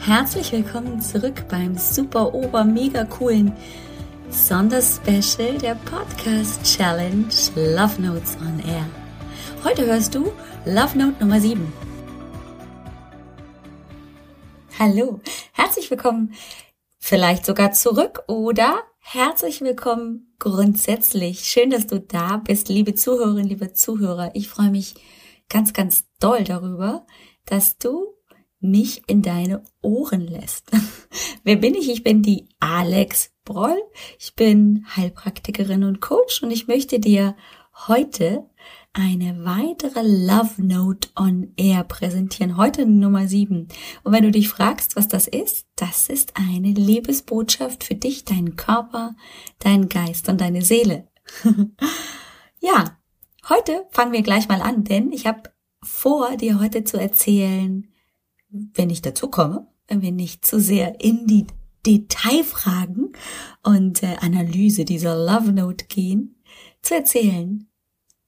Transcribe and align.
herzlich 0.00 0.52
willkommen 0.52 1.00
zurück 1.00 1.46
beim 1.48 1.76
super 1.76 2.32
ober 2.32 2.64
mega 2.64 3.04
coolen 3.04 3.52
Sonderspecial 4.30 5.58
der 5.58 5.74
Podcast 5.74 6.62
Challenge 6.64 7.26
Love 7.54 8.00
Notes 8.00 8.36
on 8.40 8.60
Air. 8.66 8.86
Heute 9.64 9.86
hörst 9.86 10.14
du 10.14 10.32
Love 10.64 10.96
Note 10.96 11.16
Nummer 11.20 11.40
7. 11.40 11.72
Hallo, 14.78 15.20
herzlich 15.52 15.90
willkommen 15.90 16.34
vielleicht 16.98 17.44
sogar 17.44 17.72
zurück 17.72 18.22
oder 18.28 18.82
herzlich 19.00 19.60
willkommen 19.60 20.34
grundsätzlich. 20.38 21.40
Schön, 21.40 21.70
dass 21.70 21.86
du 21.86 22.00
da 22.00 22.36
bist, 22.38 22.68
liebe 22.68 22.94
Zuhörerinnen, 22.94 23.48
liebe 23.48 23.72
Zuhörer. 23.72 24.30
Ich 24.34 24.48
freue 24.48 24.70
mich 24.70 24.94
ganz, 25.48 25.72
ganz 25.72 26.04
doll 26.20 26.44
darüber, 26.44 27.06
dass 27.44 27.78
du 27.78 28.17
mich 28.60 29.02
in 29.06 29.22
deine 29.22 29.62
Ohren 29.82 30.26
lässt. 30.26 30.70
Wer 31.44 31.56
bin 31.56 31.74
ich? 31.74 31.88
Ich 31.90 32.02
bin 32.02 32.22
die 32.22 32.48
Alex 32.60 33.32
Broll. 33.44 33.80
Ich 34.18 34.34
bin 34.34 34.86
Heilpraktikerin 34.96 35.84
und 35.84 36.00
Coach 36.00 36.42
und 36.42 36.50
ich 36.50 36.66
möchte 36.66 36.98
dir 36.98 37.36
heute 37.86 38.48
eine 38.92 39.44
weitere 39.44 40.02
Love 40.02 40.54
Note 40.58 41.08
on 41.16 41.52
Air 41.56 41.84
präsentieren. 41.84 42.56
Heute 42.56 42.84
Nummer 42.84 43.28
sieben. 43.28 43.68
Und 44.02 44.12
wenn 44.12 44.24
du 44.24 44.32
dich 44.32 44.48
fragst, 44.48 44.96
was 44.96 45.06
das 45.06 45.28
ist, 45.28 45.66
das 45.76 46.08
ist 46.08 46.32
eine 46.36 46.72
Liebesbotschaft 46.72 47.84
für 47.84 47.94
dich, 47.94 48.24
deinen 48.24 48.56
Körper, 48.56 49.14
deinen 49.60 49.88
Geist 49.88 50.28
und 50.28 50.40
deine 50.40 50.62
Seele. 50.62 51.06
ja, 52.60 52.98
heute 53.48 53.86
fangen 53.90 54.12
wir 54.12 54.22
gleich 54.22 54.48
mal 54.48 54.62
an, 54.62 54.84
denn 54.84 55.12
ich 55.12 55.26
habe 55.26 55.50
vor, 55.82 56.36
dir 56.36 56.58
heute 56.58 56.82
zu 56.82 56.98
erzählen, 56.98 57.87
wenn 58.50 58.90
ich 58.90 59.02
dazu 59.02 59.28
komme, 59.28 59.66
wenn 59.86 60.02
wir 60.02 60.12
nicht 60.12 60.46
zu 60.46 60.60
sehr 60.60 61.00
in 61.00 61.26
die 61.26 61.46
Detailfragen 61.86 63.12
und 63.62 64.02
äh, 64.02 64.16
Analyse 64.20 64.84
dieser 64.84 65.16
Love 65.16 65.52
Note 65.52 65.86
gehen, 65.86 66.36
zu 66.82 66.94
erzählen, 66.94 67.68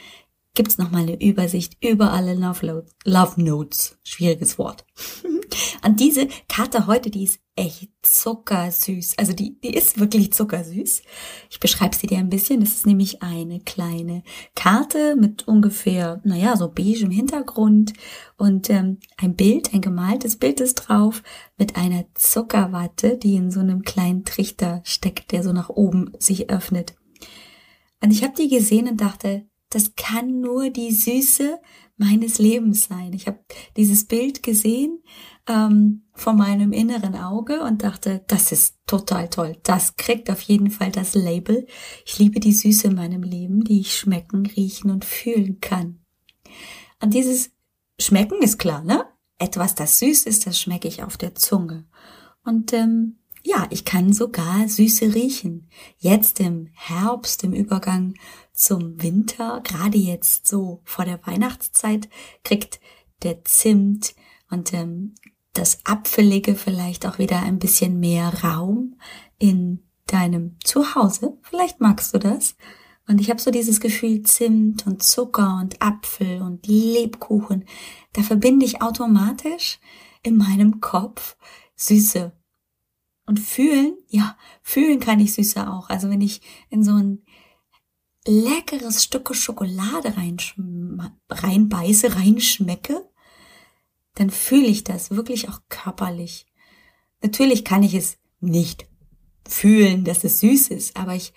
gibt's 0.55 0.79
noch 0.79 0.91
mal 0.91 1.03
eine 1.03 1.21
Übersicht 1.21 1.77
über 1.85 2.13
alle 2.13 2.35
Love, 2.35 2.87
Love 3.05 3.43
Notes. 3.43 3.99
Schwieriges 4.05 4.59
Wort. 4.59 4.85
Und 5.85 6.01
diese 6.01 6.29
Karte 6.49 6.87
heute, 6.87 7.11
die 7.11 7.25
ist 7.25 7.41
echt 7.57 7.91
zuckersüß. 8.03 9.19
Also 9.19 9.33
die, 9.33 9.61
die 9.61 9.75
ist 9.75 10.01
wirklich 10.01 10.33
zuckersüß. 10.33 11.03
Ich 11.51 11.61
beschreibe 11.61 11.95
sie 11.95 12.07
dir 12.07 12.19
ein 12.19 12.31
bisschen. 12.31 12.61
Das 12.61 12.71
ist 12.71 12.87
nämlich 12.87 13.23
eine 13.23 13.61
kleine 13.61 14.23
Karte 14.55 15.17
mit 15.17 15.47
ungefähr, 15.47 16.21
naja, 16.25 16.57
so 16.57 16.69
beige 16.69 17.05
im 17.05 17.11
Hintergrund 17.11 17.93
und 18.37 18.71
ähm, 18.71 18.99
ein 19.17 19.35
Bild, 19.35 19.75
ein 19.75 19.81
gemaltes 19.81 20.37
Bild 20.37 20.61
ist 20.61 20.75
drauf 20.75 21.23
mit 21.57 21.77
einer 21.77 22.05
Zuckerwatte, 22.15 23.17
die 23.17 23.37
in 23.37 23.51
so 23.51 23.61
einem 23.61 23.83
kleinen 23.83 24.25
Trichter 24.25 24.81
steckt, 24.85 25.33
der 25.33 25.43
so 25.43 25.53
nach 25.53 25.69
oben 25.69 26.13
sich 26.19 26.51
öffnet. 26.51 26.95
Und 28.03 28.11
ich 28.11 28.23
habe 28.23 28.35
die 28.37 28.49
gesehen 28.49 28.89
und 28.89 29.01
dachte, 29.01 29.47
das 29.75 29.95
kann 29.97 30.41
nur 30.41 30.71
die 30.71 30.93
Süße 30.93 31.59
meines 31.97 32.39
Lebens 32.39 32.85
sein. 32.85 33.13
Ich 33.13 33.27
habe 33.27 33.41
dieses 33.77 34.07
Bild 34.07 34.43
gesehen 34.43 35.03
ähm, 35.49 36.03
vor 36.13 36.33
meinem 36.33 36.73
inneren 36.73 37.17
Auge 37.17 37.63
und 37.63 37.83
dachte, 37.83 38.25
das 38.29 38.53
ist 38.53 38.77
total 38.87 39.29
toll. 39.29 39.57
Das 39.63 39.97
kriegt 39.97 40.31
auf 40.31 40.41
jeden 40.43 40.71
Fall 40.71 40.91
das 40.91 41.15
Label. 41.15 41.67
Ich 42.05 42.19
liebe 42.19 42.41
die 42.41 42.53
Süße 42.53 42.89
in 42.89 42.95
meinem 42.95 43.23
Leben, 43.23 43.65
die 43.65 43.81
ich 43.81 43.97
schmecken, 43.97 44.47
riechen 44.47 44.91
und 44.91 45.05
fühlen 45.05 45.61
kann. 45.61 46.01
Und 47.01 47.15
dieses 47.15 47.51
Schmecken 47.99 48.43
ist 48.43 48.59
klar, 48.59 48.83
ne? 48.83 49.07
Etwas, 49.39 49.75
das 49.75 49.99
süß 49.99 50.27
ist, 50.27 50.47
das 50.47 50.59
schmecke 50.59 50.89
ich 50.89 51.03
auf 51.03 51.17
der 51.17 51.35
Zunge. 51.35 51.87
Und 52.45 52.73
ähm, 52.73 53.19
ja, 53.43 53.67
ich 53.71 53.85
kann 53.85 54.13
sogar 54.13 54.69
Süße 54.69 55.15
riechen. 55.15 55.69
Jetzt 55.99 56.41
im 56.41 56.71
Herbst, 56.73 57.45
im 57.45 57.53
Übergang 57.53 58.15
zum 58.55 59.03
Winter, 59.03 59.61
gerade 59.65 59.99
jetzt 59.99 60.47
so 60.47 60.81
vor 60.85 61.05
der 61.05 61.21
Weihnachtszeit, 61.27 62.09
kriegt 62.45 62.81
der 63.23 63.45
Zimt 63.45 64.15
und 64.49 64.73
ähm, 64.73 65.15
das 65.53 65.85
Apfelige 65.85 66.55
vielleicht 66.55 67.07
auch 67.07 67.19
wieder 67.19 67.43
ein 67.43 67.59
bisschen 67.59 68.01
mehr 68.01 68.43
Raum 68.43 68.97
in 69.39 69.83
deinem 70.07 70.57
Zuhause. 70.65 71.39
Vielleicht 71.43 71.81
magst 71.81 72.15
du 72.15 72.19
das. 72.19 72.57
Und 73.07 73.21
ich 73.21 73.29
habe 73.29 73.41
so 73.41 73.51
dieses 73.51 73.81
Gefühl 73.81 74.23
Zimt 74.23 74.87
und 74.87 75.03
Zucker 75.03 75.59
und 75.61 75.83
Apfel 75.83 76.41
und 76.41 76.67
Lebkuchen. 76.67 77.65
Da 78.15 78.23
verbinde 78.23 78.65
ich 78.65 78.83
automatisch 78.83 79.79
in 80.23 80.37
meinem 80.37 80.81
Kopf 80.81 81.37
Süße 81.77 82.33
und 83.27 83.41
fühlen, 83.41 83.97
ja, 84.09 84.37
fühlen 84.63 85.01
kann 85.01 85.21
ich 85.21 85.35
Süße 85.35 85.71
auch. 85.71 85.91
Also 85.91 86.09
wenn 86.09 86.21
ich 86.21 86.41
in 86.71 86.83
so 86.83 86.93
ein 86.95 87.23
leckeres 88.27 89.05
Stück 89.05 89.35
Schokolade 89.35 90.15
reinbeiße, 91.31 92.17
reinschmecke, 92.17 93.09
dann 94.15 94.31
fühle 94.31 94.67
ich 94.67 94.85
das 94.85 95.11
wirklich 95.11 95.49
auch 95.49 95.61
körperlich. 95.69 96.47
Natürlich 97.23 97.65
kann 97.65 97.83
ich 97.83 97.95
es 97.95 98.19
nicht 98.41 98.87
fühlen, 99.47 100.05
dass 100.05 100.25
es 100.25 100.41
süß 100.41 100.69
ist, 100.69 100.97
aber 100.97 101.15
ich 101.15 101.33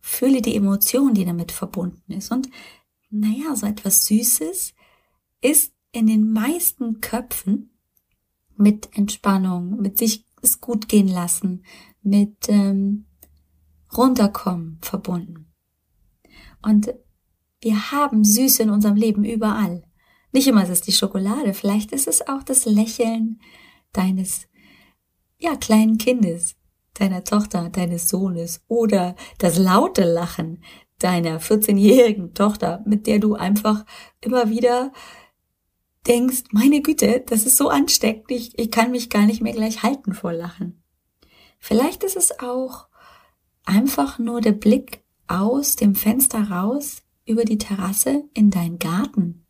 fühle 0.00 0.42
die 0.42 0.54
Emotion, 0.54 1.14
die 1.14 1.24
damit 1.24 1.52
verbunden 1.52 2.12
ist. 2.12 2.30
Und 2.30 2.48
naja, 3.10 3.54
so 3.56 3.66
etwas 3.66 4.06
Süßes 4.06 4.74
ist 5.40 5.74
in 5.92 6.06
den 6.06 6.32
meisten 6.32 7.00
Köpfen 7.00 7.70
mit 8.56 8.90
Entspannung, 8.96 9.80
mit 9.80 9.98
sich 9.98 10.24
es 10.42 10.60
gut 10.60 10.88
gehen 10.88 11.08
lassen, 11.08 11.64
mit 12.02 12.48
ähm, 12.48 13.06
runterkommen 13.96 14.78
verbunden. 14.82 15.52
Und 16.62 16.94
wir 17.60 17.92
haben 17.92 18.24
Süße 18.24 18.62
in 18.62 18.70
unserem 18.70 18.96
Leben 18.96 19.24
überall. 19.24 19.82
Nicht 20.32 20.46
immer 20.46 20.62
ist 20.62 20.70
es 20.70 20.80
die 20.82 20.92
Schokolade, 20.92 21.54
vielleicht 21.54 21.92
ist 21.92 22.06
es 22.06 22.26
auch 22.28 22.42
das 22.42 22.66
Lächeln 22.66 23.40
deines, 23.92 24.48
ja, 25.38 25.56
kleinen 25.56 25.98
Kindes, 25.98 26.56
deiner 26.94 27.24
Tochter, 27.24 27.70
deines 27.70 28.08
Sohnes 28.08 28.62
oder 28.68 29.16
das 29.38 29.58
laute 29.58 30.04
Lachen 30.04 30.62
deiner 30.98 31.40
14-jährigen 31.40 32.34
Tochter, 32.34 32.82
mit 32.86 33.06
der 33.06 33.18
du 33.18 33.34
einfach 33.34 33.84
immer 34.20 34.48
wieder 34.50 34.92
denkst, 36.06 36.44
meine 36.52 36.80
Güte, 36.80 37.24
das 37.26 37.44
ist 37.44 37.56
so 37.56 37.68
ansteckend, 37.68 38.30
ich, 38.30 38.58
ich 38.58 38.70
kann 38.70 38.90
mich 38.90 39.10
gar 39.10 39.26
nicht 39.26 39.42
mehr 39.42 39.52
gleich 39.52 39.82
halten 39.82 40.14
vor 40.14 40.32
Lachen. 40.32 40.82
Vielleicht 41.58 42.04
ist 42.04 42.16
es 42.16 42.38
auch 42.40 42.88
einfach 43.64 44.18
nur 44.18 44.40
der 44.40 44.52
Blick 44.52 45.02
aus 45.28 45.76
dem 45.76 45.94
Fenster 45.94 46.50
raus 46.50 47.02
über 47.26 47.44
die 47.44 47.58
Terrasse 47.58 48.24
in 48.34 48.50
deinen 48.50 48.78
Garten. 48.78 49.46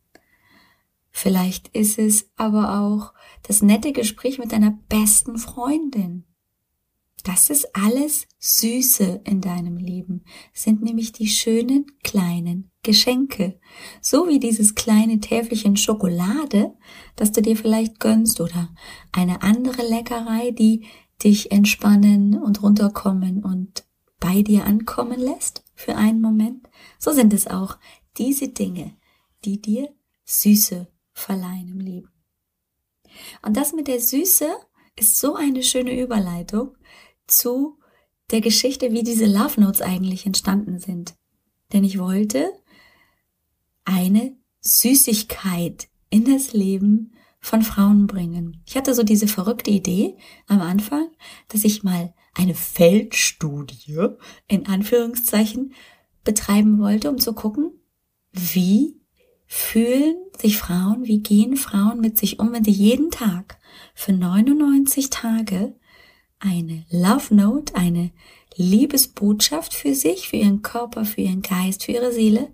Vielleicht 1.09 1.69
ist 1.69 1.97
es 1.97 2.29
aber 2.35 2.79
auch 2.79 3.13
das 3.43 3.61
nette 3.61 3.91
Gespräch 3.91 4.37
mit 4.37 4.51
deiner 4.51 4.77
besten 4.89 5.37
Freundin. 5.37 6.25
Das 7.23 7.49
ist 7.49 7.75
alles 7.75 8.27
Süße 8.39 9.21
in 9.25 9.41
deinem 9.41 9.77
Leben, 9.77 10.23
sind 10.53 10.83
nämlich 10.83 11.11
die 11.11 11.27
schönen 11.27 11.87
kleinen 12.03 12.71
Geschenke. 12.83 13.59
So 13.99 14.27
wie 14.27 14.39
dieses 14.39 14.75
kleine 14.75 15.19
Täfelchen 15.19 15.75
Schokolade, 15.75 16.73
das 17.15 17.31
du 17.31 17.41
dir 17.41 17.57
vielleicht 17.57 17.99
gönnst 17.99 18.39
oder 18.39 18.73
eine 19.11 19.41
andere 19.41 19.81
Leckerei, 19.81 20.51
die 20.51 20.85
dich 21.23 21.51
entspannen 21.51 22.35
und 22.35 22.61
runterkommen 22.61 23.43
und 23.43 23.85
bei 24.19 24.43
dir 24.43 24.65
ankommen 24.65 25.19
lässt 25.19 25.66
für 25.77 25.95
einen 25.95 26.19
Moment. 26.19 26.67
So 26.99 27.11
sind 27.13 27.33
es 27.33 27.47
auch 27.47 27.77
diese 28.17 28.49
Dinge, 28.49 28.97
die 29.45 29.61
dir 29.61 29.93
Süße 30.25 30.87
verleihen 31.13 31.69
im 31.69 31.79
Leben. 31.79 32.11
Und 33.43 33.55
das 33.55 33.73
mit 33.73 33.87
der 33.87 34.01
Süße 34.01 34.49
ist 34.97 35.19
so 35.19 35.35
eine 35.35 35.63
schöne 35.63 35.97
Überleitung 35.97 36.75
zu 37.27 37.77
der 38.31 38.41
Geschichte, 38.41 38.91
wie 38.91 39.03
diese 39.03 39.25
Love 39.25 39.61
Notes 39.61 39.81
eigentlich 39.81 40.25
entstanden 40.25 40.79
sind. 40.79 41.15
Denn 41.71 41.83
ich 41.83 41.99
wollte 41.99 42.51
eine 43.85 44.35
Süßigkeit 44.59 45.87
in 46.09 46.25
das 46.25 46.53
Leben 46.53 47.13
von 47.39 47.61
Frauen 47.61 48.07
bringen. 48.07 48.63
Ich 48.65 48.75
hatte 48.75 48.93
so 48.93 49.03
diese 49.03 49.27
verrückte 49.27 49.71
Idee 49.71 50.17
am 50.47 50.59
Anfang, 50.61 51.09
dass 51.47 51.63
ich 51.63 51.83
mal 51.83 52.13
eine 52.37 52.53
Feldstudie 52.53 54.09
in 54.47 54.67
Anführungszeichen 54.67 55.73
betreiben 56.23 56.79
wollte, 56.79 57.09
um 57.09 57.17
zu 57.17 57.33
gucken, 57.33 57.71
wie 58.31 59.01
fühlen 59.47 60.17
sich 60.37 60.57
Frauen, 60.57 61.05
wie 61.05 61.19
gehen 61.19 61.55
Frauen 61.55 61.99
mit 61.99 62.17
sich 62.17 62.39
um, 62.39 62.51
wenn 62.53 62.63
sie 62.63 62.71
jeden 62.71 63.11
Tag 63.11 63.57
für 63.95 64.13
99 64.13 65.09
Tage 65.09 65.75
eine 66.39 66.85
Love 66.91 67.33
Note, 67.33 67.75
eine 67.75 68.11
Liebesbotschaft 68.55 69.73
für 69.73 69.95
sich, 69.95 70.27
für 70.27 70.35
ihren 70.35 70.61
Körper, 70.61 71.05
für 71.05 71.21
ihren 71.21 71.41
Geist, 71.41 71.83
für 71.83 71.93
ihre 71.93 72.11
Seele 72.11 72.51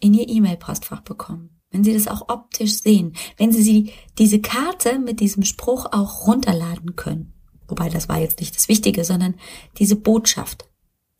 in 0.00 0.14
ihr 0.14 0.28
E-Mail-Postfach 0.28 1.00
bekommen. 1.00 1.50
Wenn 1.70 1.84
Sie 1.84 1.92
das 1.92 2.08
auch 2.08 2.28
optisch 2.28 2.78
sehen, 2.78 3.14
wenn 3.36 3.52
Sie 3.52 3.62
sie, 3.62 3.92
diese 4.18 4.40
Karte 4.40 4.98
mit 4.98 5.20
diesem 5.20 5.42
Spruch 5.42 5.86
auch 5.92 6.26
runterladen 6.26 6.96
können. 6.96 7.34
Wobei 7.68 7.88
das 7.88 8.08
war 8.08 8.18
jetzt 8.18 8.40
nicht 8.40 8.56
das 8.56 8.68
Wichtige, 8.68 9.04
sondern 9.04 9.34
diese 9.78 9.96
Botschaft, 9.96 10.68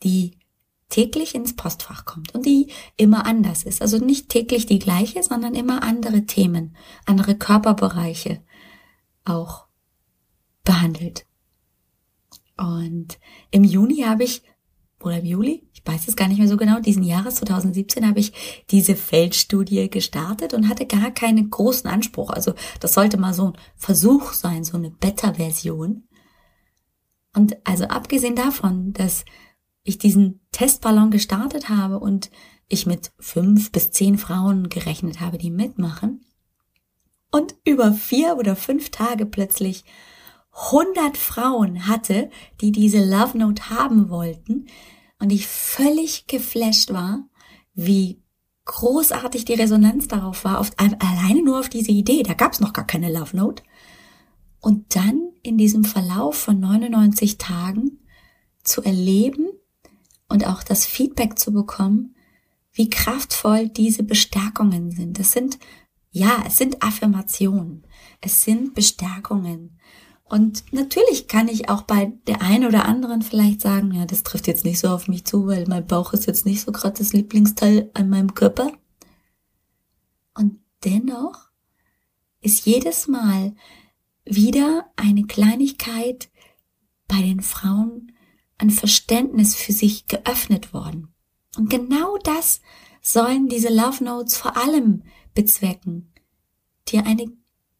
die 0.02 0.38
täglich 0.88 1.34
ins 1.34 1.54
Postfach 1.54 2.04
kommt 2.04 2.34
und 2.34 2.46
die 2.46 2.68
immer 2.96 3.26
anders 3.26 3.62
ist. 3.62 3.82
Also 3.82 3.98
nicht 3.98 4.30
täglich 4.30 4.66
die 4.66 4.78
gleiche, 4.78 5.22
sondern 5.22 5.54
immer 5.54 5.82
andere 5.82 6.24
Themen, 6.24 6.76
andere 7.04 7.34
Körperbereiche 7.36 8.42
auch 9.24 9.66
behandelt. 10.64 11.26
Und 12.56 13.18
im 13.50 13.64
Juni 13.64 14.02
habe 14.02 14.24
ich, 14.24 14.42
oder 15.00 15.18
im 15.18 15.26
Juli, 15.26 15.68
ich 15.72 15.86
weiß 15.86 16.08
es 16.08 16.16
gar 16.16 16.26
nicht 16.28 16.38
mehr 16.38 16.48
so 16.48 16.56
genau, 16.56 16.80
diesen 16.80 17.04
Jahres 17.04 17.36
2017 17.36 18.06
habe 18.06 18.18
ich 18.18 18.32
diese 18.70 18.96
Feldstudie 18.96 19.88
gestartet 19.88 20.54
und 20.54 20.68
hatte 20.68 20.86
gar 20.86 21.12
keinen 21.12 21.50
großen 21.50 21.88
Anspruch. 21.88 22.30
Also 22.30 22.54
das 22.80 22.94
sollte 22.94 23.16
mal 23.16 23.32
so 23.32 23.48
ein 23.48 23.58
Versuch 23.76 24.32
sein, 24.32 24.64
so 24.64 24.76
eine 24.76 24.90
Beta-Version. 24.90 26.07
Und 27.34 27.56
also 27.64 27.84
abgesehen 27.84 28.36
davon, 28.36 28.92
dass 28.92 29.24
ich 29.82 29.98
diesen 29.98 30.40
Testballon 30.52 31.10
gestartet 31.10 31.68
habe 31.68 31.98
und 31.98 32.30
ich 32.68 32.86
mit 32.86 33.12
fünf 33.18 33.72
bis 33.72 33.90
zehn 33.90 34.18
Frauen 34.18 34.68
gerechnet 34.68 35.20
habe, 35.20 35.38
die 35.38 35.50
mitmachen, 35.50 36.24
und 37.30 37.54
über 37.64 37.92
vier 37.92 38.36
oder 38.36 38.56
fünf 38.56 38.90
Tage 38.90 39.26
plötzlich 39.26 39.84
100 40.70 41.16
Frauen 41.16 41.86
hatte, 41.86 42.30
die 42.60 42.72
diese 42.72 43.04
Love 43.04 43.38
Note 43.38 43.70
haben 43.70 44.08
wollten 44.10 44.66
und 45.18 45.30
ich 45.30 45.46
völlig 45.46 46.26
geflasht 46.26 46.92
war, 46.92 47.28
wie 47.74 48.22
großartig 48.64 49.44
die 49.44 49.54
Resonanz 49.54 50.08
darauf 50.08 50.44
war, 50.44 50.58
auf, 50.58 50.70
alleine 50.76 51.42
nur 51.42 51.58
auf 51.60 51.68
diese 51.68 51.90
Idee, 51.90 52.22
da 52.22 52.34
gab 52.34 52.52
es 52.52 52.60
noch 52.60 52.72
gar 52.72 52.86
keine 52.86 53.10
Love 53.10 53.36
Note. 53.36 53.62
Und 54.60 54.96
dann 54.96 55.30
in 55.42 55.56
diesem 55.56 55.84
Verlauf 55.84 56.36
von 56.36 56.58
99 56.60 57.38
Tagen 57.38 57.98
zu 58.64 58.82
erleben 58.82 59.48
und 60.28 60.46
auch 60.46 60.62
das 60.62 60.84
Feedback 60.84 61.38
zu 61.38 61.52
bekommen, 61.52 62.14
wie 62.72 62.90
kraftvoll 62.90 63.68
diese 63.68 64.02
Bestärkungen 64.02 64.90
sind. 64.90 65.18
Das 65.18 65.32
sind, 65.32 65.58
ja, 66.10 66.44
es 66.46 66.58
sind 66.58 66.82
Affirmationen, 66.82 67.86
es 68.20 68.44
sind 68.44 68.74
Bestärkungen. 68.74 69.78
Und 70.24 70.64
natürlich 70.72 71.26
kann 71.26 71.48
ich 71.48 71.70
auch 71.70 71.82
bei 71.82 72.12
der 72.26 72.42
einen 72.42 72.66
oder 72.66 72.84
anderen 72.84 73.22
vielleicht 73.22 73.62
sagen, 73.62 73.92
ja, 73.92 74.04
das 74.04 74.22
trifft 74.22 74.46
jetzt 74.46 74.64
nicht 74.64 74.78
so 74.78 74.88
auf 74.88 75.08
mich 75.08 75.24
zu, 75.24 75.46
weil 75.46 75.66
mein 75.66 75.86
Bauch 75.86 76.12
ist 76.12 76.26
jetzt 76.26 76.44
nicht 76.44 76.60
so 76.60 76.70
gerade 76.70 76.98
das 76.98 77.14
Lieblingsteil 77.14 77.90
an 77.94 78.10
meinem 78.10 78.34
Körper. 78.34 78.70
Und 80.34 80.60
dennoch 80.84 81.48
ist 82.40 82.66
jedes 82.66 83.08
Mal 83.08 83.54
wieder 84.28 84.90
eine 84.96 85.24
Kleinigkeit 85.24 86.30
bei 87.06 87.20
den 87.20 87.40
Frauen 87.40 88.12
an 88.58 88.70
Verständnis 88.70 89.54
für 89.54 89.72
sich 89.72 90.06
geöffnet 90.06 90.72
worden. 90.72 91.14
Und 91.56 91.70
genau 91.70 92.18
das 92.18 92.60
sollen 93.00 93.48
diese 93.48 93.68
Love 93.68 94.04
Notes 94.04 94.36
vor 94.36 94.56
allem 94.56 95.04
bezwecken, 95.34 96.12
dir 96.88 97.06
eine 97.06 97.26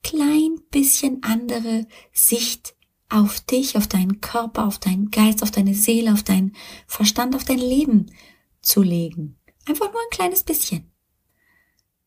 klein 0.03 0.61
bisschen 0.71 1.23
andere 1.23 1.87
Sicht 2.13 2.75
auf 3.09 3.41
dich, 3.41 3.77
auf 3.77 3.87
deinen 3.87 4.21
Körper, 4.21 4.67
auf 4.67 4.79
deinen 4.79 5.11
Geist, 5.11 5.43
auf 5.43 5.51
deine 5.51 5.75
Seele, 5.75 6.13
auf 6.13 6.23
deinen 6.23 6.55
Verstand, 6.87 7.35
auf 7.35 7.45
dein 7.45 7.59
Leben 7.59 8.13
zu 8.61 8.83
legen. 8.83 9.39
Einfach 9.67 9.91
nur 9.93 10.01
ein 10.01 10.11
kleines 10.11 10.45
bisschen. 10.45 10.88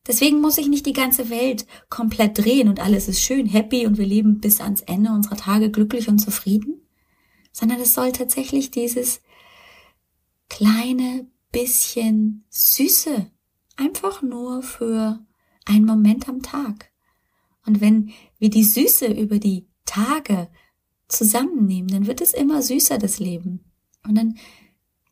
Deswegen 0.06 0.40
muss 0.40 0.58
ich 0.58 0.68
nicht 0.68 0.86
die 0.86 0.92
ganze 0.92 1.30
Welt 1.30 1.66
komplett 1.88 2.38
drehen 2.38 2.68
und 2.68 2.80
alles 2.80 3.08
ist 3.08 3.20
schön, 3.20 3.46
happy 3.46 3.86
und 3.86 3.98
wir 3.98 4.06
leben 4.06 4.40
bis 4.40 4.60
ans 4.60 4.80
Ende 4.82 5.10
unserer 5.10 5.36
Tage 5.36 5.70
glücklich 5.70 6.08
und 6.08 6.18
zufrieden, 6.18 6.82
sondern 7.52 7.80
es 7.80 7.94
soll 7.94 8.10
tatsächlich 8.10 8.70
dieses 8.70 9.22
kleine 10.48 11.26
bisschen 11.52 12.44
Süße 12.50 13.30
einfach 13.76 14.22
nur 14.22 14.62
für 14.62 15.24
einen 15.66 15.86
Moment 15.86 16.28
am 16.28 16.42
Tag 16.42 16.92
und 17.66 17.80
wenn 17.80 18.12
wir 18.38 18.50
die 18.50 18.64
Süße 18.64 19.06
über 19.06 19.38
die 19.38 19.66
Tage 19.84 20.48
zusammennehmen, 21.08 21.88
dann 21.88 22.06
wird 22.06 22.20
es 22.20 22.32
immer 22.32 22.62
süßer, 22.62 22.98
das 22.98 23.18
Leben. 23.18 23.60
Und 24.06 24.16
dann 24.16 24.36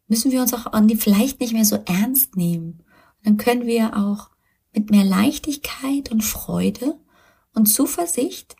müssen 0.08 0.32
wir 0.32 0.40
uns 0.40 0.54
auch 0.54 0.66
vielleicht 0.98 1.40
nicht 1.40 1.52
mehr 1.52 1.64
so 1.64 1.76
ernst 1.86 2.36
nehmen. 2.36 2.82
Und 3.18 3.26
dann 3.26 3.36
können 3.36 3.66
wir 3.66 3.96
auch 3.96 4.30
mit 4.72 4.90
mehr 4.90 5.04
Leichtigkeit 5.04 6.10
und 6.10 6.22
Freude 6.22 6.98
und 7.54 7.66
Zuversicht 7.66 8.56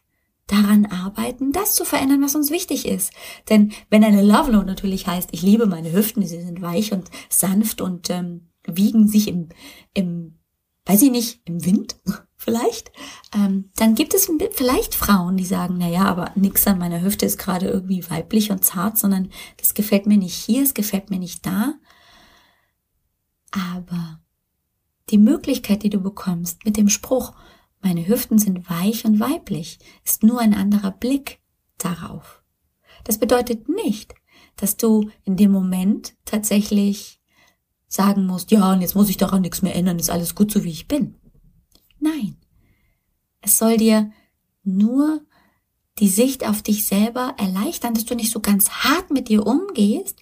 daran 0.47 0.87
arbeiten, 0.87 1.53
das 1.53 1.75
zu 1.75 1.85
verändern, 1.85 2.23
was 2.23 2.35
uns 2.35 2.51
wichtig 2.51 2.87
ist. 2.87 3.13
Denn 3.49 3.73
wenn 3.89 4.03
eine 4.03 4.23
Love 4.23 4.51
Note 4.51 4.67
natürlich 4.67 5.07
heißt, 5.07 5.31
ich 5.33 5.43
liebe 5.43 5.67
meine 5.67 5.93
Hüften, 5.93 6.27
sie 6.27 6.41
sind 6.43 6.61
weich 6.61 6.93
und 6.93 7.11
sanft 7.29 7.81
und 7.81 8.11
ähm, 8.11 8.49
wiegen 8.67 9.07
sich 9.07 9.29
im, 9.29 9.49
im 9.95 10.41
weiß 10.87 11.03
ich 11.03 11.11
nicht, 11.11 11.41
im 11.45 11.65
Wind 11.65 11.97
vielleicht, 12.37 12.91
ähm, 13.35 13.71
dann 13.77 13.95
gibt 13.95 14.15
es 14.15 14.31
vielleicht 14.53 14.95
Frauen, 14.95 15.37
die 15.37 15.45
sagen, 15.45 15.77
na 15.79 15.89
ja, 15.89 16.07
aber 16.07 16.33
nix 16.35 16.67
an 16.67 16.79
meiner 16.79 17.03
Hüfte 17.03 17.27
ist 17.27 17.39
gerade 17.39 17.69
irgendwie 17.69 18.09
weiblich 18.11 18.51
und 18.51 18.65
zart, 18.65 18.99
sondern 18.99 19.31
das 19.59 19.75
gefällt 19.75 20.07
mir 20.07 20.17
nicht 20.17 20.35
hier, 20.35 20.63
es 20.63 20.75
gefällt 20.75 21.11
mir 21.11 21.19
nicht 21.19 21.47
da. 21.47 21.75
Aber 23.53 24.20
die 25.11 25.19
Möglichkeit, 25.19 25.83
die 25.83 25.91
du 25.91 26.01
bekommst 26.01 26.65
mit 26.65 26.77
dem 26.77 26.89
Spruch, 26.89 27.35
meine 27.81 28.07
Hüften 28.07 28.39
sind 28.39 28.69
weich 28.69 29.05
und 29.05 29.21
weiblich, 29.21 29.79
ist 30.05 30.23
nur 30.23 30.41
ein 30.41 30.55
anderer 30.55 30.91
Blick 30.91 31.41
darauf. 31.79 32.43
Das 33.05 33.19
bedeutet 33.19 33.69
nicht, 33.69 34.15
dass 34.57 34.77
du 34.77 35.11
in 35.25 35.37
dem 35.37 35.51
Moment 35.51 36.15
tatsächlich 36.25 37.21
sagen 37.89 38.27
musst, 38.27 38.51
ja, 38.51 38.73
und 38.73 38.83
jetzt 38.83 38.95
muss 38.95 39.09
ich 39.09 39.17
daran 39.17 39.43
nichts 39.43 39.63
mehr 39.63 39.75
ändern, 39.75 39.99
ist 39.99 40.11
alles 40.11 40.35
gut 40.35 40.53
so, 40.53 40.63
wie 40.65 40.71
ich 40.71 40.87
bin. 40.87 41.17
Nein. 41.99 42.37
Es 43.41 43.59
soll 43.59 43.79
dir 43.79 44.13
nur 44.63 45.23
die 45.99 46.09
Sicht 46.09 46.47
auf 46.47 46.63
dich 46.63 46.87
selber 46.87 47.35
erleichtern, 47.39 47.95
dass 47.95 48.05
du 48.05 48.15
nicht 48.15 48.31
so 48.31 48.41
ganz 48.41 48.71
hart 48.71 49.11
mit 49.11 49.29
dir 49.29 49.47
umgehst 49.47 50.21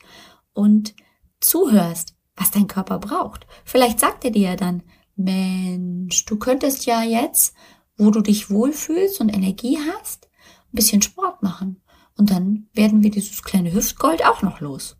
und 0.53 0.95
zuhörst, 1.41 2.15
was 2.39 2.51
dein 2.51 2.67
Körper 2.67 2.99
braucht. 2.99 3.47
Vielleicht 3.65 4.01
sagt 4.01 4.25
er 4.25 4.31
dir 4.31 4.51
ja 4.51 4.57
dann, 4.57 4.83
Mensch, 5.17 6.25
du 6.25 6.37
könntest 6.37 6.87
ja 6.87 7.03
jetzt, 7.03 7.55
wo 7.97 8.11
du 8.11 8.21
dich 8.21 8.51
wohlfühlst 8.51 9.21
und 9.21 9.29
Energie 9.29 9.79
hast, 9.93 10.29
ein 10.73 10.77
bisschen 10.77 11.03
Sport 11.03 11.43
machen. 11.43 11.83
Und 12.17 12.31
dann 12.31 12.69
werden 12.73 13.03
wir 13.03 13.11
dieses 13.11 13.43
kleine 13.43 13.73
Hüftgold 13.73 14.25
auch 14.25 14.43
noch 14.43 14.61
los. 14.61 14.97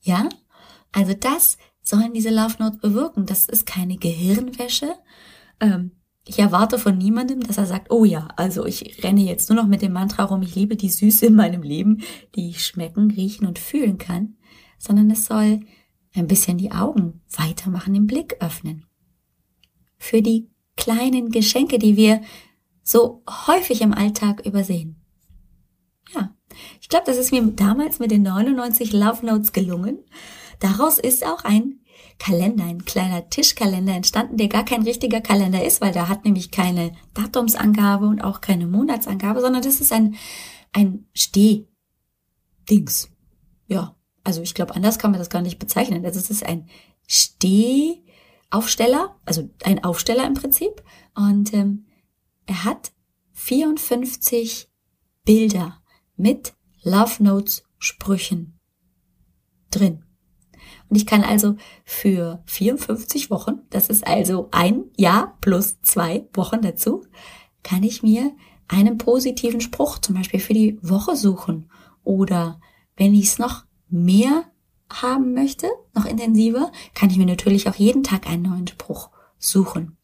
Ja? 0.00 0.28
Also 0.92 1.14
das 1.14 1.58
sollen 1.82 2.12
diese 2.12 2.30
Love 2.30 2.56
Notes 2.58 2.80
bewirken. 2.80 3.26
Das 3.26 3.46
ist 3.46 3.66
keine 3.66 3.96
Gehirnwäsche. 3.96 4.94
Ähm, 5.60 5.92
ich 6.26 6.38
erwarte 6.38 6.78
von 6.78 6.96
niemandem, 6.96 7.40
dass 7.40 7.58
er 7.58 7.66
sagt, 7.66 7.90
oh 7.90 8.04
ja, 8.04 8.28
also 8.36 8.64
ich 8.64 9.04
renne 9.04 9.22
jetzt 9.22 9.50
nur 9.50 9.56
noch 9.56 9.66
mit 9.66 9.82
dem 9.82 9.92
Mantra 9.92 10.24
rum, 10.24 10.40
ich 10.40 10.54
liebe 10.54 10.76
die 10.76 10.88
Süße 10.88 11.26
in 11.26 11.34
meinem 11.34 11.62
Leben, 11.62 12.02
die 12.34 12.48
ich 12.48 12.64
schmecken, 12.64 13.10
riechen 13.10 13.46
und 13.46 13.58
fühlen 13.58 13.98
kann, 13.98 14.36
sondern 14.84 15.10
es 15.10 15.26
soll 15.26 15.60
ein 16.14 16.28
bisschen 16.28 16.58
die 16.58 16.72
Augen 16.72 17.22
weitermachen, 17.36 17.94
den 17.94 18.06
Blick 18.06 18.36
öffnen. 18.40 18.86
Für 19.98 20.22
die 20.22 20.50
kleinen 20.76 21.30
Geschenke, 21.30 21.78
die 21.78 21.96
wir 21.96 22.20
so 22.82 23.22
häufig 23.46 23.80
im 23.80 23.94
Alltag 23.94 24.44
übersehen. 24.44 24.96
Ja, 26.14 26.34
ich 26.80 26.88
glaube, 26.88 27.06
das 27.06 27.16
ist 27.16 27.32
mir 27.32 27.42
damals 27.42 27.98
mit 27.98 28.10
den 28.10 28.22
99 28.22 28.92
Love 28.92 29.24
Notes 29.26 29.52
gelungen. 29.52 29.98
Daraus 30.60 30.98
ist 30.98 31.26
auch 31.26 31.44
ein 31.44 31.80
Kalender, 32.18 32.64
ein 32.64 32.84
kleiner 32.84 33.28
Tischkalender 33.28 33.94
entstanden, 33.94 34.36
der 34.36 34.48
gar 34.48 34.64
kein 34.64 34.82
richtiger 34.82 35.20
Kalender 35.20 35.64
ist, 35.64 35.80
weil 35.80 35.92
da 35.92 36.08
hat 36.08 36.24
nämlich 36.24 36.50
keine 36.50 36.92
Datumsangabe 37.14 38.06
und 38.06 38.22
auch 38.22 38.40
keine 38.40 38.66
Monatsangabe, 38.66 39.40
sondern 39.40 39.62
das 39.62 39.80
ist 39.80 39.92
ein, 39.92 40.14
ein 40.72 41.06
Stehdings. 41.14 43.10
Ja, 43.66 43.96
also 44.24 44.42
ich 44.42 44.54
glaube, 44.54 44.74
anders 44.74 44.98
kann 44.98 45.10
man 45.10 45.20
das 45.20 45.30
gar 45.30 45.42
nicht 45.42 45.58
bezeichnen. 45.58 46.04
Also 46.04 46.18
es 46.18 46.30
ist 46.30 46.44
ein 46.44 46.68
Stehaufsteller, 47.06 49.16
also 49.24 49.48
ein 49.62 49.84
Aufsteller 49.84 50.26
im 50.26 50.34
Prinzip. 50.34 50.82
Und 51.14 51.52
ähm, 51.52 51.86
er 52.46 52.64
hat 52.64 52.92
54 53.32 54.70
Bilder 55.24 55.82
mit 56.16 56.54
Love 56.82 57.22
Notes 57.22 57.64
Sprüchen 57.78 58.58
drin. 59.70 60.04
Und 60.88 60.96
ich 60.96 61.06
kann 61.06 61.22
also 61.22 61.56
für 61.84 62.42
54 62.46 63.30
Wochen, 63.30 63.60
das 63.70 63.88
ist 63.88 64.06
also 64.06 64.48
ein 64.52 64.84
Jahr 64.96 65.36
plus 65.40 65.80
zwei 65.82 66.28
Wochen 66.32 66.62
dazu, 66.62 67.04
kann 67.62 67.82
ich 67.82 68.02
mir 68.02 68.32
einen 68.68 68.98
positiven 68.98 69.60
Spruch 69.60 69.98
zum 69.98 70.14
Beispiel 70.14 70.40
für 70.40 70.54
die 70.54 70.78
Woche 70.82 71.16
suchen. 71.16 71.70
Oder 72.02 72.60
wenn 72.96 73.14
ich 73.14 73.26
es 73.26 73.38
noch 73.38 73.64
mehr 73.94 74.44
haben 74.90 75.34
möchte, 75.34 75.68
noch 75.94 76.04
intensiver, 76.04 76.70
kann 76.94 77.10
ich 77.10 77.16
mir 77.16 77.26
natürlich 77.26 77.68
auch 77.68 77.74
jeden 77.76 78.02
Tag 78.02 78.26
einen 78.26 78.42
neuen 78.42 78.66
Spruch 78.66 79.10
suchen. 79.38 79.96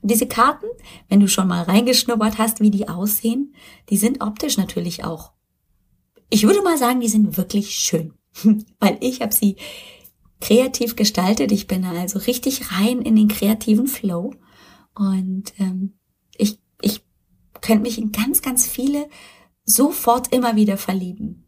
Und 0.00 0.10
diese 0.10 0.26
Karten, 0.26 0.66
wenn 1.08 1.20
du 1.20 1.28
schon 1.28 1.48
mal 1.48 1.62
reingeschnuppert 1.62 2.38
hast, 2.38 2.60
wie 2.60 2.70
die 2.70 2.88
aussehen, 2.88 3.54
die 3.90 3.96
sind 3.96 4.22
optisch 4.22 4.56
natürlich 4.56 5.04
auch. 5.04 5.32
Ich 6.30 6.44
würde 6.44 6.62
mal 6.62 6.78
sagen, 6.78 7.00
die 7.00 7.08
sind 7.08 7.36
wirklich 7.36 7.74
schön, 7.74 8.14
weil 8.78 8.96
ich 9.00 9.20
habe 9.20 9.34
sie 9.34 9.56
kreativ 10.40 10.96
gestaltet. 10.96 11.50
Ich 11.50 11.66
bin 11.66 11.84
also 11.84 12.18
richtig 12.20 12.72
rein 12.72 13.02
in 13.02 13.16
den 13.16 13.28
kreativen 13.28 13.86
Flow 13.86 14.34
und 14.94 15.52
ähm, 15.58 15.94
ich, 16.36 16.60
ich 16.80 17.02
könnte 17.60 17.82
mich 17.82 17.98
in 17.98 18.12
ganz, 18.12 18.42
ganz 18.42 18.66
viele 18.66 19.08
sofort 19.64 20.32
immer 20.32 20.54
wieder 20.54 20.76
verlieben. 20.76 21.46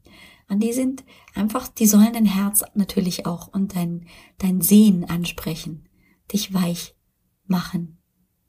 Und 0.49 0.63
die 0.63 0.73
sind 0.73 1.05
einfach, 1.39 1.69
die 1.69 1.87
sollen 1.87 2.13
dein 2.13 2.27
Herz 2.27 2.63
natürlich 2.75 3.27
auch 3.27 3.49
und 3.49 3.75
dein, 3.75 4.07
dein 4.39 4.61
Sehen 4.61 5.05
ansprechen, 5.09 5.89
dich 6.33 6.53
weich 6.53 6.95
machen, 7.47 7.99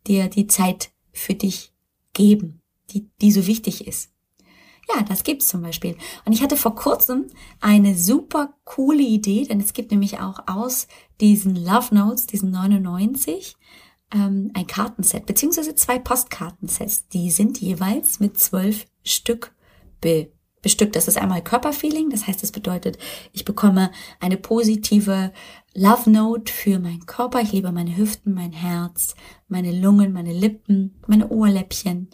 dir 0.07 0.27
die 0.27 0.47
Zeit 0.47 0.91
für 1.11 1.35
dich 1.35 1.73
geben, 2.13 2.61
die, 2.91 3.09
die 3.21 3.31
so 3.31 3.47
wichtig 3.47 3.87
ist. 3.87 4.11
Ja, 4.93 5.03
das 5.03 5.23
gibt's 5.23 5.47
zum 5.47 5.61
Beispiel. 5.61 5.95
Und 6.25 6.33
ich 6.33 6.41
hatte 6.41 6.57
vor 6.57 6.73
kurzem 6.73 7.27
eine 7.59 7.95
super 7.95 8.55
coole 8.63 9.03
Idee, 9.03 9.45
denn 9.45 9.59
es 9.59 9.73
gibt 9.73 9.91
nämlich 9.91 10.19
auch 10.19 10.47
aus 10.47 10.87
diesen 11.21 11.55
Love 11.55 11.93
Notes, 11.93 12.25
diesen 12.25 12.49
99, 12.49 13.55
ähm, 14.11 14.49
ein 14.55 14.65
Kartenset, 14.65 15.27
beziehungsweise 15.27 15.75
zwei 15.75 15.99
Postkartensets. 15.99 17.07
Die 17.09 17.29
sind 17.29 17.61
jeweils 17.61 18.19
mit 18.19 18.39
zwölf 18.39 18.87
Stück 19.03 19.53
be 20.01 20.31
bestückt. 20.61 20.95
Das 20.95 21.07
ist 21.07 21.17
einmal 21.17 21.43
Körperfeeling, 21.43 22.09
das 22.09 22.27
heißt, 22.27 22.41
das 22.43 22.51
bedeutet, 22.51 22.97
ich 23.33 23.45
bekomme 23.45 23.91
eine 24.19 24.37
positive 24.37 25.31
Love 25.73 26.09
Note 26.09 26.51
für 26.51 26.79
meinen 26.79 27.05
Körper. 27.05 27.41
Ich 27.41 27.51
liebe 27.51 27.71
meine 27.71 27.95
Hüften, 27.95 28.33
mein 28.33 28.51
Herz, 28.51 29.15
meine 29.47 29.71
Lungen, 29.71 30.11
meine 30.11 30.33
Lippen, 30.33 30.99
meine 31.07 31.29
Ohrläppchen. 31.29 32.09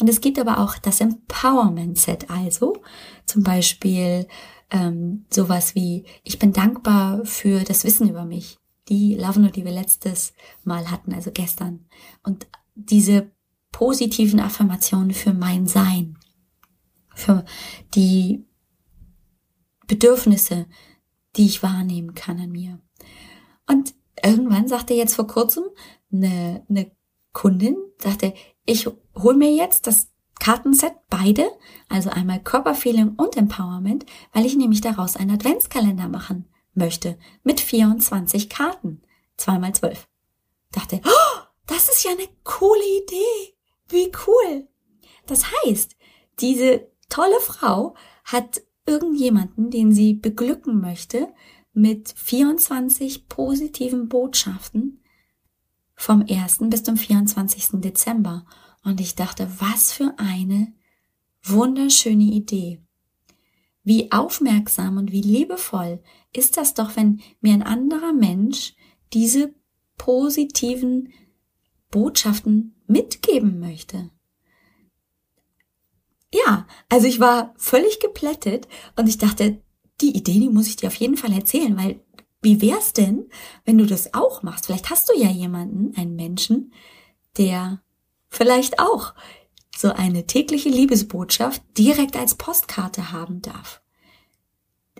Und 0.00 0.08
es 0.08 0.20
gibt 0.20 0.38
aber 0.38 0.58
auch 0.58 0.78
das 0.78 1.00
Empowerment 1.00 1.98
Set, 1.98 2.28
also 2.28 2.82
zum 3.26 3.42
Beispiel 3.42 4.26
ähm, 4.70 5.24
sowas 5.30 5.74
wie, 5.74 6.04
ich 6.24 6.38
bin 6.38 6.52
dankbar 6.52 7.24
für 7.24 7.60
das 7.60 7.84
Wissen 7.84 8.08
über 8.08 8.24
mich. 8.24 8.58
Die 8.88 9.14
Love 9.14 9.40
Note, 9.40 9.52
die 9.52 9.64
wir 9.64 9.72
letztes 9.72 10.34
Mal 10.64 10.90
hatten, 10.90 11.14
also 11.14 11.30
gestern. 11.30 11.86
Und 12.22 12.46
diese 12.74 13.30
positiven 13.72 14.40
Affirmationen 14.40 15.12
für 15.12 15.32
mein 15.32 15.66
Sein, 15.66 16.18
für 17.14 17.44
die 17.94 18.44
Bedürfnisse, 19.86 20.66
die 21.36 21.46
ich 21.46 21.62
wahrnehmen 21.62 22.14
kann 22.14 22.40
an 22.40 22.50
mir. 22.50 22.80
Und 23.66 23.94
irgendwann 24.22 24.68
sagte 24.68 24.94
jetzt 24.94 25.14
vor 25.14 25.26
kurzem 25.26 25.64
eine, 26.12 26.64
eine 26.68 26.90
Kundin, 27.32 27.76
sagte, 27.98 28.34
ich 28.64 28.88
hol 29.14 29.34
mir 29.34 29.52
jetzt 29.52 29.86
das 29.86 30.10
Kartenset 30.40 30.94
beide, 31.08 31.50
also 31.88 32.10
einmal 32.10 32.42
Körperfeeling 32.42 33.14
und 33.16 33.36
Empowerment, 33.36 34.04
weil 34.32 34.46
ich 34.46 34.56
nämlich 34.56 34.80
daraus 34.80 35.16
einen 35.16 35.30
Adventskalender 35.30 36.08
machen 36.08 36.48
möchte 36.74 37.18
mit 37.42 37.60
24 37.60 38.48
Karten, 38.48 39.02
zweimal 39.36 39.74
zwölf. 39.74 40.08
Dachte, 40.72 41.00
oh, 41.04 41.40
das 41.66 41.88
ist 41.88 42.04
ja 42.04 42.10
eine 42.10 42.28
coole 42.42 42.84
Idee. 43.02 43.54
Wie 43.88 44.10
cool. 44.26 44.68
Das 45.26 45.44
heißt, 45.64 45.96
diese 46.40 46.90
tolle 47.08 47.40
Frau 47.40 47.94
hat 48.24 48.62
irgendjemanden, 48.86 49.70
den 49.70 49.92
sie 49.92 50.14
beglücken 50.14 50.80
möchte, 50.80 51.32
mit 51.72 52.14
24 52.16 53.28
positiven 53.28 54.08
Botschaften 54.08 55.02
vom 55.94 56.24
1. 56.28 56.58
bis 56.70 56.82
zum 56.82 56.96
24. 56.96 57.80
Dezember. 57.80 58.44
Und 58.84 59.00
ich 59.00 59.14
dachte, 59.14 59.48
was 59.58 59.92
für 59.92 60.14
eine 60.18 60.72
wunderschöne 61.42 62.24
Idee. 62.24 62.80
Wie 63.82 64.12
aufmerksam 64.12 64.96
und 64.96 65.12
wie 65.12 65.20
liebevoll 65.20 66.02
ist 66.32 66.56
das 66.56 66.74
doch, 66.74 66.96
wenn 66.96 67.20
mir 67.40 67.52
ein 67.52 67.62
anderer 67.62 68.12
Mensch 68.12 68.74
diese 69.12 69.54
positiven 69.96 71.12
Botschaften 71.90 72.74
mitgeben 72.86 73.60
möchte. 73.60 74.10
Ja, 76.34 76.66
also 76.88 77.06
ich 77.06 77.20
war 77.20 77.54
völlig 77.56 78.00
geplättet 78.00 78.66
und 78.96 79.08
ich 79.08 79.18
dachte, 79.18 79.62
die 80.00 80.16
Idee, 80.16 80.40
die 80.40 80.48
muss 80.48 80.66
ich 80.66 80.74
dir 80.74 80.88
auf 80.88 80.96
jeden 80.96 81.16
Fall 81.16 81.32
erzählen, 81.32 81.76
weil 81.76 82.00
wie 82.42 82.60
wär's 82.60 82.92
denn, 82.92 83.30
wenn 83.64 83.78
du 83.78 83.86
das 83.86 84.14
auch 84.14 84.42
machst? 84.42 84.66
Vielleicht 84.66 84.90
hast 84.90 85.08
du 85.08 85.16
ja 85.16 85.28
jemanden, 85.28 85.96
einen 85.96 86.16
Menschen, 86.16 86.72
der 87.38 87.82
vielleicht 88.30 88.80
auch 88.80 89.14
so 89.76 89.92
eine 89.92 90.26
tägliche 90.26 90.70
Liebesbotschaft 90.70 91.62
direkt 91.78 92.16
als 92.16 92.34
Postkarte 92.34 93.12
haben 93.12 93.40
darf. 93.40 93.80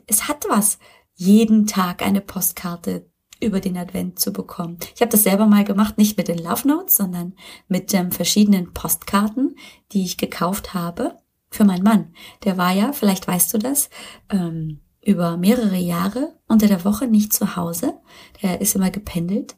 Es 0.06 0.28
hat 0.28 0.46
was, 0.48 0.78
jeden 1.16 1.66
Tag 1.66 2.02
eine 2.02 2.20
Postkarte 2.20 3.10
über 3.40 3.58
den 3.58 3.76
Advent 3.76 4.20
zu 4.20 4.32
bekommen. 4.32 4.78
Ich 4.94 5.00
habe 5.00 5.10
das 5.10 5.24
selber 5.24 5.46
mal 5.46 5.64
gemacht, 5.64 5.98
nicht 5.98 6.16
mit 6.16 6.28
den 6.28 6.38
Love 6.38 6.68
Notes, 6.68 6.94
sondern 6.94 7.34
mit 7.66 7.92
ähm, 7.92 8.12
verschiedenen 8.12 8.72
Postkarten, 8.72 9.56
die 9.90 10.04
ich 10.04 10.16
gekauft 10.16 10.74
habe 10.74 11.16
für 11.54 11.64
meinen 11.64 11.84
Mann. 11.84 12.12
Der 12.44 12.56
war 12.56 12.72
ja, 12.72 12.92
vielleicht 12.92 13.26
weißt 13.26 13.54
du 13.54 13.58
das, 13.58 13.88
ähm, 14.28 14.80
über 15.02 15.36
mehrere 15.36 15.76
Jahre 15.76 16.38
unter 16.48 16.66
der 16.66 16.84
Woche 16.84 17.06
nicht 17.06 17.32
zu 17.32 17.56
Hause. 17.56 18.00
Der 18.42 18.60
ist 18.60 18.74
immer 18.74 18.90
gependelt. 18.90 19.56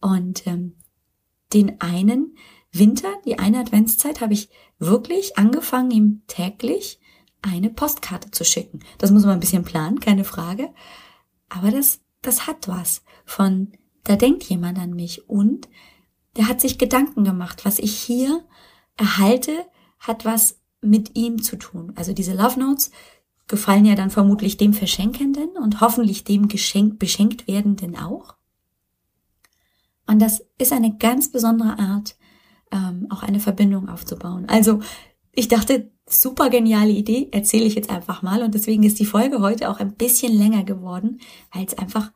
Und 0.00 0.46
ähm, 0.46 0.76
den 1.52 1.80
einen 1.80 2.36
Winter, 2.72 3.08
die 3.24 3.38
eine 3.38 3.58
Adventszeit, 3.58 4.20
habe 4.20 4.32
ich 4.32 4.48
wirklich 4.78 5.36
angefangen, 5.36 5.90
ihm 5.90 6.22
täglich 6.26 7.00
eine 7.42 7.70
Postkarte 7.70 8.30
zu 8.30 8.44
schicken. 8.44 8.80
Das 8.98 9.10
muss 9.10 9.24
man 9.24 9.34
ein 9.34 9.40
bisschen 9.40 9.64
planen, 9.64 10.00
keine 10.00 10.24
Frage. 10.24 10.70
Aber 11.48 11.70
das, 11.70 12.00
das 12.22 12.46
hat 12.46 12.68
was 12.68 13.02
von, 13.24 13.72
da 14.04 14.16
denkt 14.16 14.44
jemand 14.44 14.78
an 14.78 14.94
mich 14.94 15.28
und 15.28 15.68
der 16.36 16.48
hat 16.48 16.60
sich 16.60 16.78
Gedanken 16.78 17.24
gemacht, 17.24 17.64
was 17.64 17.78
ich 17.78 17.96
hier 17.96 18.44
erhalte, 18.96 19.66
hat 19.98 20.24
was 20.24 20.63
mit 20.84 21.16
ihm 21.16 21.42
zu 21.42 21.56
tun. 21.56 21.92
Also 21.96 22.12
diese 22.12 22.34
Love 22.34 22.60
Notes 22.60 22.90
gefallen 23.46 23.84
ja 23.84 23.94
dann 23.94 24.10
vermutlich 24.10 24.56
dem 24.56 24.72
Verschenkenden 24.72 25.50
und 25.56 25.80
hoffentlich 25.80 26.24
dem 26.24 26.48
Geschenk 26.48 26.98
beschenkt 26.98 27.46
werdenden 27.46 27.96
auch. 27.96 28.36
Und 30.06 30.20
das 30.20 30.44
ist 30.58 30.72
eine 30.72 30.96
ganz 30.96 31.30
besondere 31.30 31.78
Art, 31.78 32.16
ähm, 32.70 33.06
auch 33.10 33.22
eine 33.22 33.40
Verbindung 33.40 33.88
aufzubauen. 33.88 34.46
Also 34.48 34.80
ich 35.32 35.48
dachte, 35.48 35.90
super 36.06 36.50
geniale 36.50 36.90
Idee, 36.90 37.28
erzähle 37.32 37.64
ich 37.64 37.74
jetzt 37.74 37.90
einfach 37.90 38.22
mal. 38.22 38.42
Und 38.42 38.54
deswegen 38.54 38.82
ist 38.82 38.98
die 38.98 39.06
Folge 39.06 39.40
heute 39.40 39.70
auch 39.70 39.80
ein 39.80 39.94
bisschen 39.94 40.36
länger 40.36 40.64
geworden, 40.64 41.20
weil 41.52 41.64
es 41.64 41.76
einfach 41.76 42.12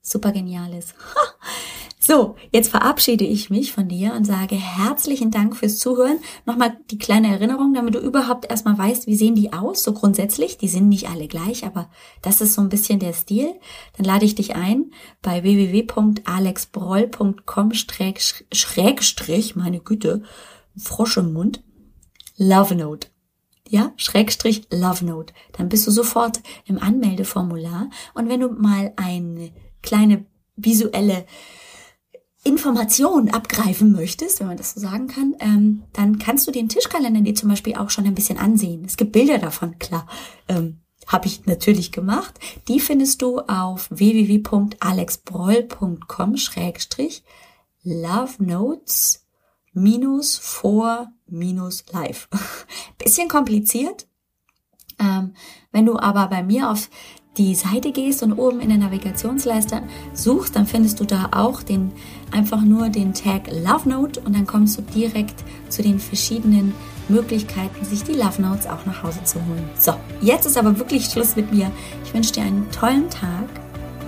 super 0.00 0.32
genial 0.32 0.72
ist. 0.74 0.94
So, 2.06 2.36
jetzt 2.52 2.68
verabschiede 2.68 3.24
ich 3.24 3.48
mich 3.48 3.72
von 3.72 3.88
dir 3.88 4.12
und 4.12 4.26
sage 4.26 4.56
herzlichen 4.56 5.30
Dank 5.30 5.56
fürs 5.56 5.78
Zuhören. 5.78 6.18
Nochmal 6.44 6.76
die 6.90 6.98
kleine 6.98 7.28
Erinnerung, 7.28 7.72
damit 7.72 7.94
du 7.94 7.98
überhaupt 7.98 8.50
erstmal 8.50 8.76
weißt, 8.76 9.06
wie 9.06 9.16
sehen 9.16 9.34
die 9.34 9.54
aus, 9.54 9.82
so 9.82 9.94
grundsätzlich. 9.94 10.58
Die 10.58 10.68
sind 10.68 10.90
nicht 10.90 11.08
alle 11.08 11.28
gleich, 11.28 11.64
aber 11.64 11.88
das 12.20 12.42
ist 12.42 12.52
so 12.52 12.60
ein 12.60 12.68
bisschen 12.68 12.98
der 12.98 13.14
Stil. 13.14 13.54
Dann 13.96 14.04
lade 14.04 14.26
ich 14.26 14.34
dich 14.34 14.54
ein 14.54 14.90
bei 15.22 15.44
www.alexbroll.com 15.44 17.72
schrägstrich, 17.72 19.56
meine 19.56 19.80
Güte, 19.80 20.24
Frosch 20.76 21.16
im 21.16 21.32
Mund, 21.32 21.64
Love 22.36 22.74
Note 22.74 23.08
ja, 23.66 23.94
Schrägstrich 23.96 24.66
Love 24.70 25.06
Note. 25.06 25.32
Dann 25.52 25.70
bist 25.70 25.86
du 25.86 25.90
sofort 25.90 26.42
im 26.66 26.78
Anmeldeformular. 26.78 27.88
Und 28.12 28.28
wenn 28.28 28.40
du 28.40 28.50
mal 28.50 28.92
eine 28.96 29.52
kleine 29.80 30.26
visuelle 30.54 31.24
Information 32.44 33.30
abgreifen 33.30 33.92
möchtest, 33.92 34.40
wenn 34.40 34.48
man 34.48 34.58
das 34.58 34.74
so 34.74 34.80
sagen 34.80 35.08
kann, 35.08 35.34
ähm, 35.40 35.84
dann 35.94 36.18
kannst 36.18 36.46
du 36.46 36.50
den 36.50 36.68
Tischkalender 36.68 37.22
dir 37.22 37.34
zum 37.34 37.48
Beispiel 37.48 37.76
auch 37.76 37.88
schon 37.90 38.04
ein 38.04 38.14
bisschen 38.14 38.36
ansehen. 38.38 38.84
Es 38.84 38.98
gibt 38.98 39.12
Bilder 39.12 39.38
davon, 39.38 39.78
klar. 39.78 40.06
Ähm, 40.48 40.84
habe 41.06 41.26
ich 41.26 41.46
natürlich 41.46 41.92
gemacht. 41.92 42.38
Die 42.68 42.80
findest 42.80 43.22
du 43.22 43.38
auf 43.40 43.88
www.alexbroll.com 43.90 46.36
schrägstrich 46.36 47.24
Love 47.82 48.42
Notes 48.42 49.26
minus 49.72 50.36
vor 50.38 51.12
minus 51.26 51.84
live. 51.92 52.28
Bisschen 53.02 53.28
kompliziert. 53.28 54.06
Ähm, 54.98 55.34
wenn 55.72 55.86
du 55.86 55.98
aber 55.98 56.28
bei 56.28 56.42
mir 56.42 56.70
auf 56.70 56.90
die 57.36 57.54
Seite 57.54 57.90
gehst 57.90 58.22
und 58.22 58.32
oben 58.34 58.60
in 58.60 58.68
der 58.68 58.78
Navigationsleiste 58.78 59.82
suchst, 60.12 60.54
dann 60.54 60.66
findest 60.66 61.00
du 61.00 61.04
da 61.04 61.30
auch 61.32 61.62
den, 61.62 61.92
einfach 62.30 62.62
nur 62.62 62.88
den 62.88 63.12
Tag 63.12 63.48
Love 63.50 63.88
Note 63.88 64.20
und 64.20 64.34
dann 64.34 64.46
kommst 64.46 64.78
du 64.78 64.82
direkt 64.82 65.42
zu 65.68 65.82
den 65.82 65.98
verschiedenen 65.98 66.74
Möglichkeiten, 67.08 67.84
sich 67.84 68.04
die 68.04 68.12
Love 68.12 68.40
Notes 68.40 68.66
auch 68.66 68.86
nach 68.86 69.02
Hause 69.02 69.22
zu 69.24 69.36
holen. 69.46 69.68
So, 69.78 69.94
jetzt 70.20 70.46
ist 70.46 70.56
aber 70.56 70.78
wirklich 70.78 71.06
Schluss 71.06 71.34
mit 71.34 71.52
mir. 71.52 71.70
Ich 72.04 72.14
wünsche 72.14 72.32
dir 72.32 72.42
einen 72.42 72.70
tollen 72.70 73.10
Tag 73.10 73.48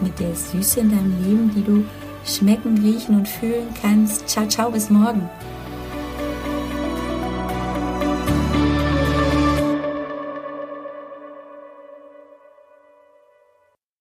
mit 0.02 0.18
der 0.20 0.34
Süße 0.34 0.80
in 0.80 0.90
deinem 0.90 1.24
Leben, 1.24 1.50
die 1.54 1.64
du 1.64 1.84
schmecken, 2.24 2.78
riechen 2.78 3.16
und 3.16 3.28
fühlen 3.28 3.68
kannst. 3.80 4.28
Ciao, 4.28 4.46
ciao, 4.46 4.70
bis 4.70 4.90
morgen. 4.90 5.28